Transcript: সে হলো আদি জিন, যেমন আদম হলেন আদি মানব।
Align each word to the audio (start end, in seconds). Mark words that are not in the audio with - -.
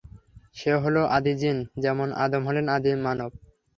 সে 0.55 0.71
হলো 0.83 1.01
আদি 1.15 1.33
জিন, 1.41 1.57
যেমন 1.83 2.07
আদম 2.23 2.41
হলেন 2.47 2.65
আদি 2.75 2.91
মানব। 3.05 3.31